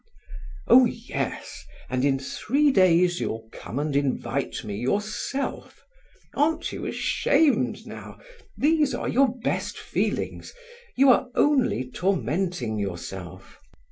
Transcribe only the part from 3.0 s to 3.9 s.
you'll come